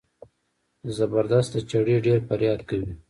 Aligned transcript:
د 0.83 0.85
زبردست 0.97 1.49
د 1.53 1.57
چړې 1.69 1.95
ډېر 2.05 2.19
فریاد 2.27 2.59
کوي. 2.69 2.91